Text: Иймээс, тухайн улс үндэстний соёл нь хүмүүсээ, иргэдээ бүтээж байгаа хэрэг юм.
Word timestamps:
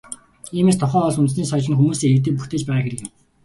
Иймээс, 0.57 0.77
тухайн 0.79 1.03
улс 1.05 1.19
үндэстний 1.19 1.47
соёл 1.51 1.69
нь 1.71 1.77
хүмүүсээ, 1.79 2.09
иргэдээ 2.09 2.33
бүтээж 2.37 2.61
байгаа 2.65 2.83
хэрэг 2.85 2.99
юм. 3.05 3.09